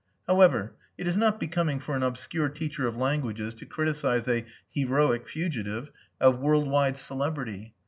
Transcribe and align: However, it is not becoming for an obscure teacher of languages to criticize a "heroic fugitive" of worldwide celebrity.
However, 0.25 0.73
it 0.97 1.05
is 1.07 1.15
not 1.15 1.39
becoming 1.39 1.79
for 1.79 1.95
an 1.95 2.01
obscure 2.01 2.49
teacher 2.49 2.87
of 2.87 2.97
languages 2.97 3.53
to 3.53 3.67
criticize 3.67 4.27
a 4.27 4.45
"heroic 4.71 5.27
fugitive" 5.27 5.91
of 6.19 6.39
worldwide 6.39 6.97
celebrity. 6.97 7.75